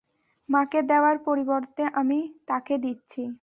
মাকে 0.49 0.79
দেওয়ার 0.81 1.17
পরিবর্তে, 1.19 1.83
আমি 1.93 2.19
তাকে 2.47 2.75
দিচ্ছি। 2.77 3.23